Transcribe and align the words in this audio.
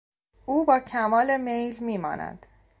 او 0.45 0.65
با 0.65 0.79
کمال 0.79 1.37
میل 1.37 1.83
میماند. 1.83 2.45